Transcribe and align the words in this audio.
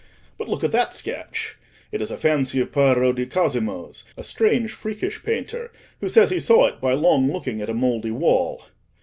But 0.39 0.49
look 0.49 0.63
at 0.63 0.71
that 0.71 0.95
sketch: 0.95 1.57
it 1.91 2.01
is 2.01 2.09
a 2.09 2.17
fancy 2.17 2.59
of 2.59 2.71
Piero 2.71 3.13
di 3.13 3.27
Cosimo's, 3.27 4.03
a 4.17 4.23
strange 4.23 4.71
freakish 4.71 5.21
painter, 5.21 5.71
who 5.99 6.09
says 6.09 6.31
he 6.31 6.39
saw 6.39 6.65
it 6.65 6.81
by 6.81 6.93
long 6.93 7.31
looking 7.31 7.61
at 7.61 7.69
a 7.69 7.73
mouldy 7.75 8.09
wall." 8.09 8.63